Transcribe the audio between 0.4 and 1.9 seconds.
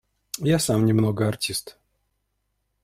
сам немного артист.